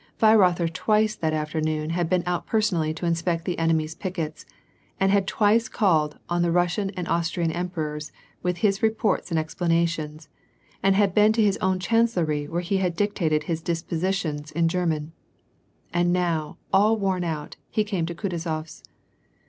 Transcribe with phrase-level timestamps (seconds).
[0.19, 4.47] Weirother twice that afternoon had been out personally to inspect the enemy's pickets,
[4.99, 8.11] and had twice called on the Rus sian and Austrian Emperors
[8.41, 10.27] with his reports and explanations,
[10.81, 15.11] and had been to his own chancelry where he had dictated his dispositions in Grerman.
[15.93, 18.81] And now, all worn out, he came to Kutuzofs.